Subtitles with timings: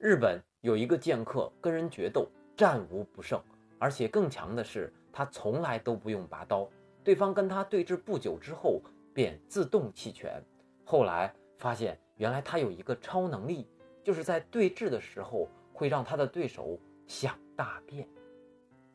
[0.00, 3.40] 日本有一个剑客跟人决斗战无不胜。
[3.80, 6.68] 而且更强的是他从来都不用拔刀
[7.02, 8.80] 对方跟他对峙不久之后
[9.14, 10.40] 便自动弃权。
[10.84, 13.66] 后来发现原来他有一个超能力
[14.04, 18.06] 就是在对峙的时候会让他的对手想大便。